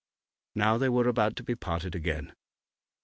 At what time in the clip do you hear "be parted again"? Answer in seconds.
1.43-2.33